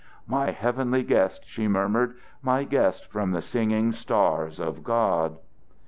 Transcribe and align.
"My 0.25 0.49
heavenly 0.49 1.03
guest!" 1.03 1.43
she 1.45 1.67
murmured. 1.67 2.15
"My 2.41 2.63
guest 2.63 3.05
from 3.11 3.29
the 3.29 3.41
singing 3.43 3.91
stars 3.91 4.59
of 4.59 4.83
God!" 4.83 5.37